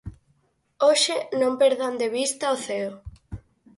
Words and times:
Hoxe 0.85 1.15
non 1.41 1.53
perdan 1.61 1.93
de 2.01 2.07
vista 2.17 2.53
o 2.55 2.57
ceo. 2.65 2.91